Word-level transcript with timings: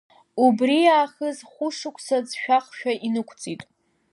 Убри 0.45 0.79
аахыс 0.95 1.37
хәышықәса 1.51 2.17
ӡшәахшәа 2.27 2.91
инықәҵит. 3.05 3.61